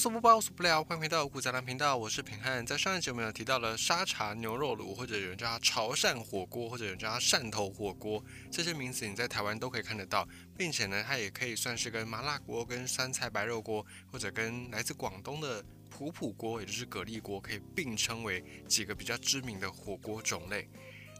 [0.00, 2.64] 无所不包，无所不聊，欢迎回到五谷杂粮频道，我是平汉。
[2.64, 10.26] 在上一集我们有提到了沙茶牛肉卤，或者有人叫它潮汕火锅，或者有人叫它汕头火锅，这些名词你在台湾都可以看得到，
[10.56, 20.66] 并且呢，它也可以算是跟麻辣锅、跟酸菜白肉锅，或者跟来自广东的普普锅，也就是蛤蜊锅，可以并称为几个比较知名的火锅种类。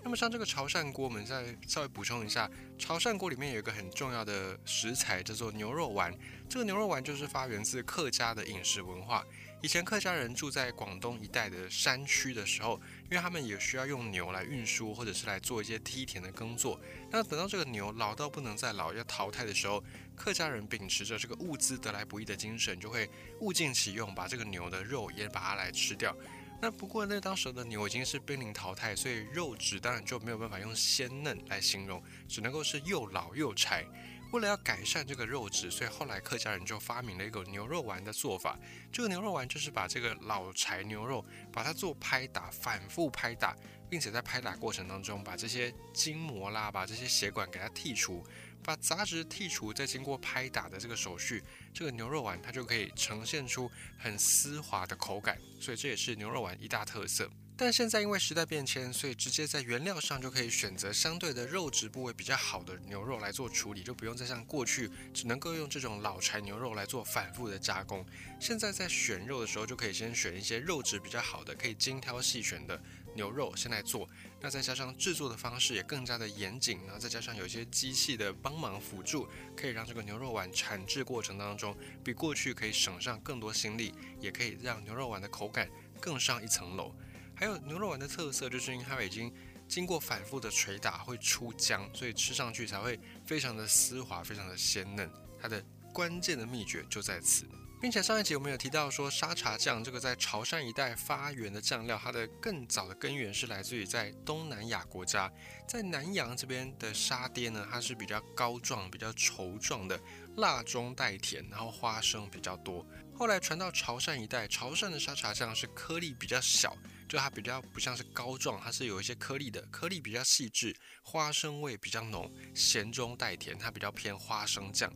[0.02, 6.12] 那么像这个潮汕锅，我们再稍微补充一下，潮汕锅里面有一个很重要的食材叫做牛肉丸。
[6.48, 9.24] 这个牛肉丸就是发源自客家的饮食文化。
[9.62, 16.80] 以前客家人住在广东一带的山区的时候，因为他们也需要用牛来运输，或者是来做一些梯田的耕作。
[17.10, 19.84] 那等到这个牛老到不能再老，要淘汰的时候，
[20.16, 23.08] 客家人秉持着这个物资得来不易的精神，就会
[23.40, 26.16] 物尽其用，把这个牛的肉也把它来吃掉。
[26.62, 33.84] 那不过，那当时的牛已经是濒临淘汰，所以肉质当然就没有办法用鲜嫩来形容，只能够是又老又柴。
[34.32, 38.56] 为了要改善这个肉质，所以后来客家人就发明了一个牛肉丸的做法。
[38.92, 43.56] 这个牛肉丸就是把这个老柴牛肉，把它做拍打，反复拍打，
[43.88, 48.24] 并且在拍打过程当中，把这些筋膜啦，把这些血管给它剔除。
[48.62, 57.30] 把杂质剔除，再经过拍打的这个手续，这个牛肉丸它就可以呈现出很丝滑的口感，所以这也是牛肉丸一大特色。
[57.62, 68.02] 但现在因为时代变迁，所以直接在原料上就可以选择相对的肉质部位比较好的牛肉来做处理，就不用再像过去只能够用这种老柴牛肉来做反复的加工。
[68.40, 72.80] 现在在选肉的时候，就可以先选一些肉质比较好的，可以精挑细选的。
[73.14, 74.08] 牛肉先来做，
[74.40, 85.68] 那再加上制作的方式也更加的严谨，然后再加上有一些机器的帮忙辅助，可以让这个牛肉丸产制过程当中比过去可以省上更多心力，也可以让牛肉丸的口感
[86.00, 86.94] 更上一层楼。
[87.40, 89.32] 还有牛肉丸的特色就是因为它已经
[89.66, 95.10] 经过反复的捶打会出浆，所以吃上去才会非常的丝滑，非常的鲜嫩。
[95.40, 97.46] 它的关键的秘诀就在此。
[97.80, 105.32] 并且上一集我们有提到说，沙茶酱这个在潮汕一带发源的酱料，它的更早的根源是来自于在东南亚国家，
[105.66, 109.98] 在南洋这边的沙爹呢，它是比较膏状、比较稠状的，
[110.36, 112.86] 辣中带甜，然后花生比较多。
[113.14, 116.76] 后来传到潮汕一带，潮汕的沙茶酱是颗粒比较小，
[117.10, 120.72] 就它比较不像是膏状，它是有一些颗粒的，颗粒比较细致，
[121.02, 124.88] 花生味比较浓，咸中带甜，它比较偏花生酱。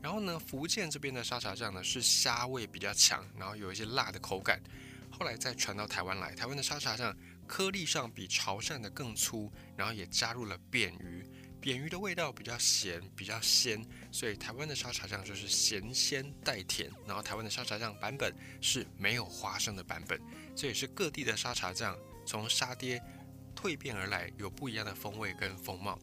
[0.00, 4.62] 然后呢，福建这边的沙茶酱呢是虾味比较强，然后有一些辣的口感。
[5.10, 7.12] 后来再传到台湾来，台湾的沙茶酱
[7.44, 11.26] 颗粒上比潮汕的更粗，然后也加入了扁鱼，
[11.60, 16.90] 扁鱼的味道比较咸，比较鲜，所以台湾的沙茶酱就是咸鲜带甜。
[17.06, 20.20] 然后台湾的沙茶酱版本是没有花生的版本，
[20.54, 23.02] 这也是各地的沙茶酱从沙爹
[23.56, 25.98] 蜕变而来，有不一样的风味跟风貌。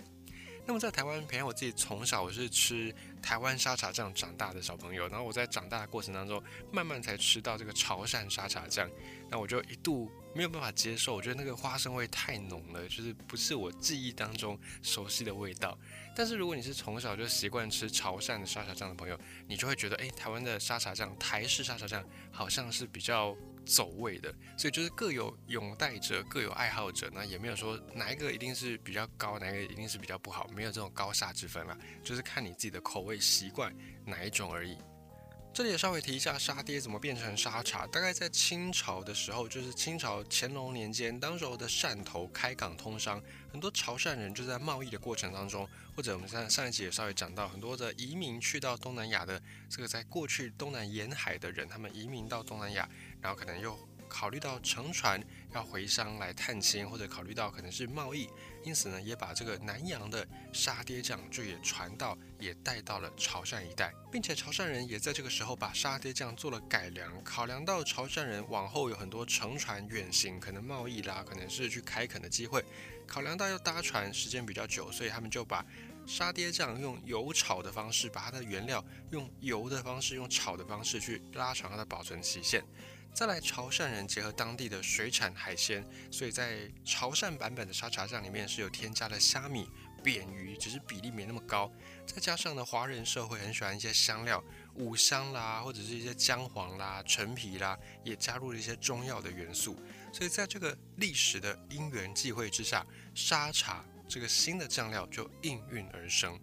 [0.68, 8.90] 那么在台湾，培养我自己从小我是吃台湾沙茶酱长大的小朋友，然后我在长大的过程当中，慢慢才吃到这个潮汕沙茶酱，
[9.30, 15.78] 那我就一度没有办法接受，我觉得那个花生味太浓了，就是不是我记忆当中熟悉的味道。
[16.16, 23.38] 但是如果你是从小就习惯吃潮汕的沙茶酱的朋友，你就会觉得，哎，台湾的沙茶酱，台式沙茶酱好像是比较。
[23.66, 34.78] 走位的，所以就是各有拥戴者，各有爱好者，那也没有说哪一个一定是比较高，哪一个一定是比较不好，没有这种高下之分啦，就是看你自己的口味习惯哪一种而已。
[35.56, 37.88] 这里也稍微提一下沙爹怎么变成沙茶。
[37.88, 45.66] 大概在清朝的时候，就是清朝乾隆年间，当时候的汕头开港通商，很多潮汕人就在贸易的过程当中，
[45.96, 52.90] 或者我们上上一集也稍微讲到，很多的移民去到东南亚的这个在过去东南沿海的人，他们移民到东南亚，
[53.22, 53.80] 然后可能又。
[54.08, 55.22] 考虑到乘船
[55.54, 58.30] 要回乡来探亲，或者考虑到可能是贸易，
[58.64, 67.24] 因此呢，也把这个南洋的沙爹酱就也传到，也带到了潮汕一带，并且潮汕人也在这个时候把沙爹酱做了改良。
[67.24, 72.64] 考量到潮汕人往后有很多乘船远行，可能贸易啦，可能是去开垦的机会，
[73.06, 75.66] 考量到要搭船时间比较久，所以他们就把
[76.08, 82.64] 沙爹酱用油炒的方式，把它的原料用油的方式，用炒的方式去拉长它的保存期限。
[83.16, 85.82] 再来，潮汕人结合当地的水产海鲜，
[86.12, 89.70] 所以在潮汕版本的沙茶酱里面是有添加了虾米、
[90.04, 91.72] 扁鱼，只是比例没那么高。
[92.06, 99.80] 再加上呢，华人社会很喜欢一些香料，五香啦，或者是一些姜黄啦、陈皮啦，也加入了一些中药的元素。
[100.12, 106.38] 所以在这个历史的因缘际会之下，沙茶这个新的酱料就应运而生。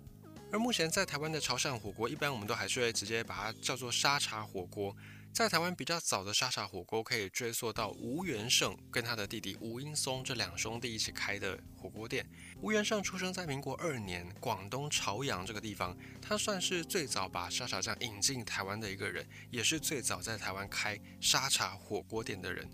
[0.51, 4.97] 而目前在台湾的潮汕火锅，一般我们都还是会直接把它叫做沙茶火锅。
[5.33, 12.27] 在台湾比较早的沙茶火锅，可以追溯到吴元胜跟他的弟弟吴英松这两兄弟一起开的火锅店。
[12.61, 22.69] 吴元胜出生在民国二年，广东潮阳这个地方，他算是最早把沙茶酱引进台湾的一个人，也是最早在台湾开沙茶火锅店的人。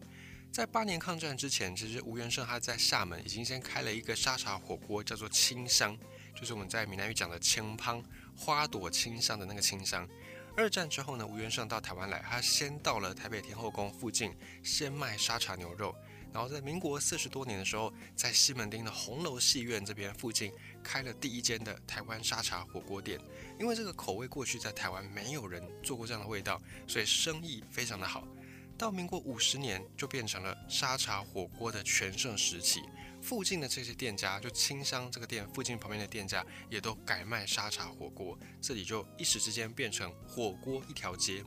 [0.50, 5.96] 在八年抗战之前，其实吴元胜他在厦门已经先开了一个沙茶火锅，叫做清香，
[6.34, 8.02] 就是我们在闽南语讲的清汤，
[8.36, 10.08] 花朵清香的那个清香。
[10.58, 15.94] 二战之后呢，吴元胜到台湾来，他先到了台北天后宫附近，先卖沙茶牛肉，
[16.32, 20.52] 然后在民国四十多年的时候，在西门町的红楼戏院这边附近
[20.82, 23.20] 开了第一间的台湾沙茶火锅店。
[23.56, 28.26] 因为这个口味过去在台湾没有人做过这样的味道，所以生意非常的好。
[28.76, 32.82] 到民国五十年，就变成了沙茶火锅的全盛时期。
[33.28, 41.44] 附近的这些店家，就清香这个店附近旁边的店家，也都改卖沙茶火锅，这里就一时之间变成火锅一条街。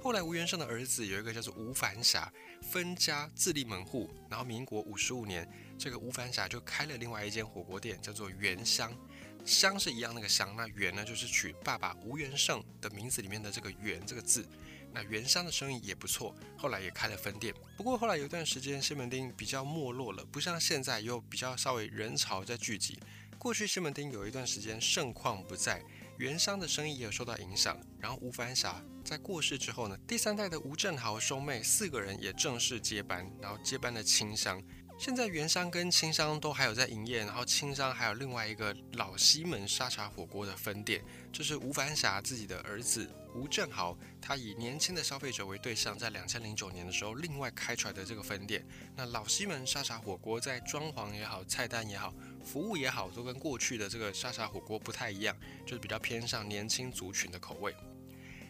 [0.00, 2.32] 后来吴元胜的儿子有一个叫做吴凡霞，
[2.62, 5.46] 分家自立门户，然后民国五十五年，
[5.78, 8.90] 这个吴凡霞就开了另外一间火锅店，叫做元香。
[9.44, 14.48] 香是一样那个香，那元呢就是取爸爸吴元胜的名字里面的这个元这个字。
[14.98, 17.54] 那元香的生意也不错，后来也开了分店。
[17.76, 22.98] 不过后来有一段时间，西门町比较没落了，不像现在又比较稍微人潮在聚集。
[23.38, 25.80] 过去西门町有一段时间盛况不在，
[26.16, 27.80] 原香的生意也有受到影响。
[28.00, 34.60] 然后吴凡霞在过世之后呢，第三代的吴振豪兄妹四个人也正式接班，然后接班的清香。
[34.98, 41.00] 现在原商跟清商都还有在营业，然后清商还有另外一个老西门沙茶火锅的分店，
[41.32, 48.66] 就是吴凡霞自己的儿子吴正豪，他以年轻的消费者为对象，在两千零九年的时候另外开出来的这个分店。
[48.96, 52.12] 那老西门沙茶火锅在装潢也好、菜单也好、
[52.44, 57.72] 服务也好，都跟过去的这个沙茶火锅不太一样，就是比较偏向年轻族群的口味。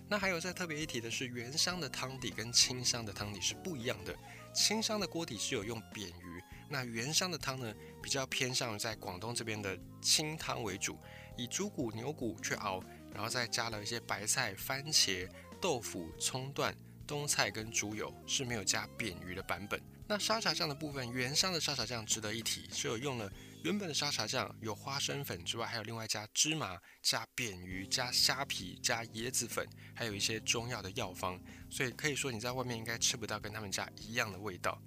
[0.08, 4.16] 那还有再特别一提的是，原香的汤底跟清香的汤底是不一样的。
[4.54, 7.72] 清香的锅底是有用扁鱼，那原香的汤呢，
[8.02, 10.98] 比较偏向在广东这边的清汤为主，
[11.36, 12.82] 以猪骨、牛骨去熬，
[13.12, 15.28] 然后再加了一些白菜、番茄、
[15.60, 16.74] 豆腐、葱段、
[17.06, 19.78] 冬菜跟猪油，是没有加扁鱼的版本。
[20.06, 23.30] 那沙茶酱的部分，原香的沙茶酱值得一提，是有用了。
[23.68, 31.38] 原本的沙茶酱有花生粉之外，还有另外加芝麻、加扁鱼、加虾皮、加椰子粉，还有一些中药的药方，
[31.68, 34.80] 所以可以说你在外面应该吃不到跟他们家一样的味道。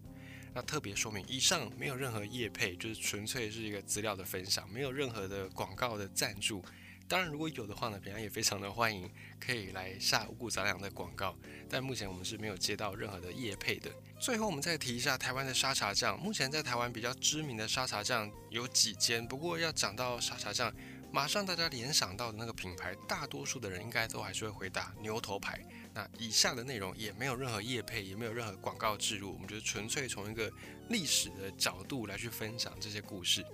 [0.56, 6.66] 那特别说明，以上没有任何业配，就是纯粹是一个资料的分享，没有任何的广告的赞助。
[7.12, 11.36] 当然，如果有的话呢，平安也非常的欢迎，可以来下五谷杂粮的广告。
[11.70, 13.92] 但目前我们是没有接到任何的业配的。
[14.18, 16.18] 最后，我们再提一下台湾的沙茶酱。
[16.18, 20.74] 目前在台湾比较知名的沙茶酱有几间，不过要讲到沙茶酱，
[21.12, 25.62] 马上大家联想到的那个品牌，大多数的人应该都还是会回答牛头牌。
[25.94, 30.50] 那以下的内容也没有任何业配，也没有任何广告植入，我们就是纯粹从一个
[30.88, 33.46] 历史的角度来去分享这些故事。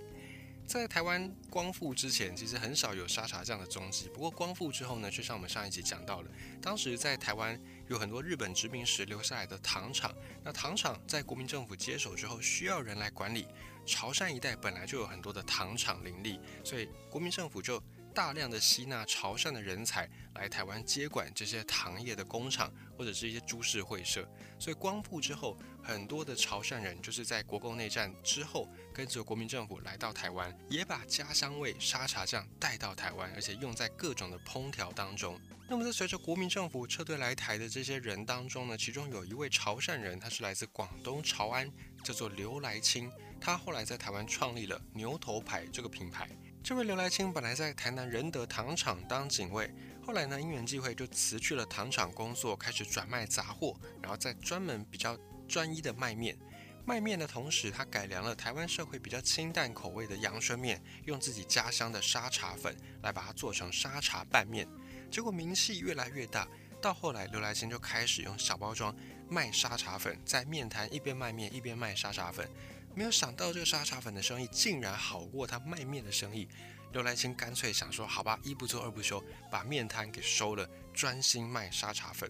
[0.68, 4.06] 在台湾光复之前，其实很少有沙茶酱的踪迹。
[4.12, 6.30] 不过光复之后呢，就像我们上一集讲到了，
[6.60, 10.14] 当时在台湾有很多日本殖民时留下来的糖厂。
[10.44, 13.46] 那糖厂在国民政府接手之后，需要人来管理。
[13.86, 17.82] 潮汕一带本来就有很多的糖厂林立，所以国民政府就。
[18.18, 24.28] 大量的吸纳潮汕的人才来台湾接管这些糖业的工厂，或者是一些株式会社。
[24.58, 35.40] 所以光复之后，很多的潮汕人就是在国共内战之后，跟着国民政府来到台湾，也把家乡味沙茶酱带到台湾，而且用在各种的烹调当中。
[35.68, 41.70] 那么在随着国民政府撤退来台的这些人当中呢，其中有一位潮汕人，他是来自广东潮安，
[42.02, 43.12] 叫做刘来清。
[43.40, 46.28] 他后来在台湾创立了牛头牌这个品牌。
[46.62, 49.72] 这位刘来清本来在台南仁德糖厂当警卫，
[50.04, 56.36] 后来呢因缘际会就辞去了糖厂工作，开始转卖杂货，然后再专门比较专一的卖面。
[56.84, 64.66] 卖面的同时，他改良了台湾社会比较清淡口味的阳春面，用自己家乡的沙茶粉来把它做成沙茶拌面。
[65.10, 66.46] 结果名气越来越大，
[66.82, 68.94] 到后来刘来清就开始用小包装
[69.28, 72.50] 卖沙茶粉，在面摊一边卖面一边卖沙茶粉。
[72.98, 76.48] 没有想到这个沙茶粉的生意竟然好过他卖面的生意，
[76.90, 82.28] 刘来清干脆想说：“好吧，一不做二不休，把面摊给收了，专心卖沙茶粉。”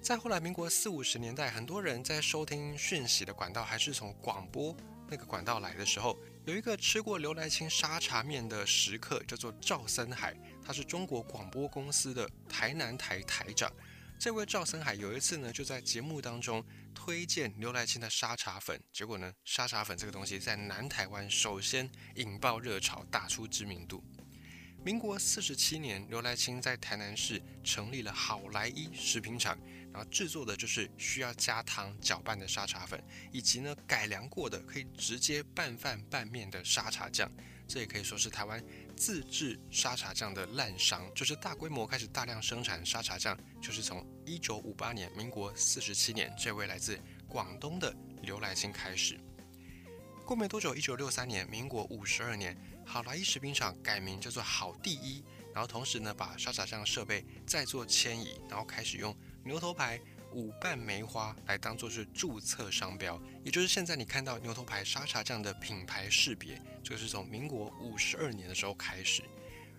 [0.00, 4.72] 再后来，民国四五十年代，很多人在收听讯息的管道还是从广播
[5.10, 10.32] 那个管道来的时候，有一个吃过刘来清沙茶面的食客，叫做赵森海，
[10.64, 13.68] 他是中国广播公司的台南台台长。
[14.20, 16.64] 这位赵森海有一次呢，就在节目当中
[17.06, 24.02] 推荐刘来清的沙茶粉，结果呢，沙茶粉这个东西在南台湾首先引爆热潮，打出知名度。
[24.84, 29.56] 民国四十七年，刘来清在台南市成立了好来一食品厂，
[29.92, 37.30] 然后制作的就是需要加糖搅拌的沙茶粉，以及呢改良过的可以直接拌饭拌面的沙茶酱。
[37.68, 38.60] 这也可以说是台湾
[38.96, 46.98] 自制沙茶酱的滥觞，就是大规模开始大量生产沙茶酱，就是从一九五八年，民国四十七年，这位来自
[47.28, 49.20] 广东的刘来清开始。
[50.24, 55.22] 过没多久，一九六三年，民国五十二年，好来一食品厂改名叫做好第一，
[55.52, 60.00] 然后同时呢，把沙茶酱设备再做迁移，然后开始用牛头牌
[60.36, 69.22] 五瓣梅花来当做是注册商标，也就是现在你看到牛头牌沙茶酱的品牌识别，这个是从民国五十二年的时候开始。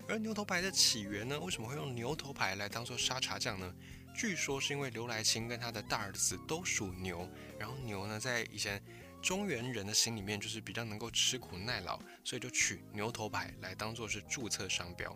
[0.08, 3.72] 而牛头牌的起源呢，为什么会用牛头牌来当做沙茶酱呢？
[4.12, 8.82] 据说是因为刘来清跟他的大儿子都属牛，然后牛呢，在以前。
[9.20, 15.12] 中原人的心里面就是比较能够吃苦耐劳，所以就取牛头牌来当做是注册商标。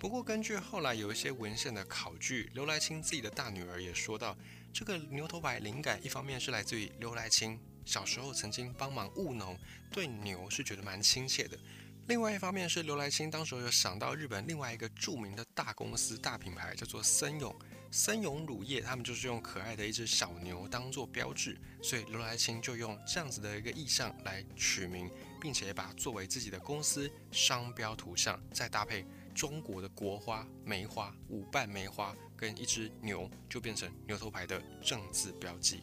[0.00, 4.34] 不过根据后来有一些文献的考据，刘来清自己的大女儿也说到，
[4.72, 9.54] 这个牛头牌灵感一方面是来自于刘来清小时候曾经帮忙务农，
[9.92, 11.58] 对牛是觉得蛮亲切的。
[12.06, 17.54] 另外一方面是刘来清当时有想到日本另外一个著名的大公司大品牌叫做森永。
[17.92, 35.82] 森永乳业，他们就是用可爱的一只小牛当做标志，所以刘来清就用这样子的一个意象来取名，并且把它作为自己的公司商标图像，再搭配中国的国花梅花五瓣梅花跟一只牛，就变成牛头牌的正字标记。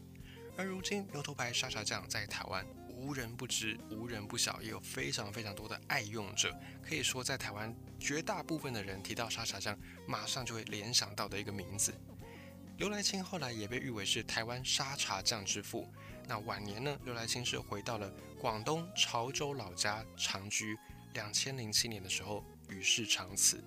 [0.55, 2.65] 而如今牛头牌沙茶酱在台湾。
[2.99, 6.51] 无人不知，无人不晓，也有非常非常多的爱用者。
[6.81, 9.77] 可以说，在台湾绝大部分的人提到沙茶酱，
[10.07, 11.93] 马上就会联想到的一个名字。
[12.77, 15.87] 刘来清后来也被誉为是台湾沙茶酱之父。
[16.27, 20.75] 那晚年呢，刘来清是回到了广东潮州老家长居。
[21.13, 23.63] 两千零七年的时候，与世长辞。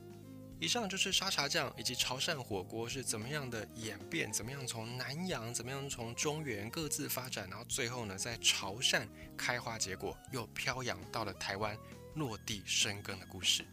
[0.59, 11.75] 以上就是沙茶酱以及潮汕火锅是怎么样的演变，怎么样从南洋，怎么样从中原各自发展，然后最后呢在潮汕开花结果，又飘扬到了台湾
[12.14, 13.64] 落地生根的故事。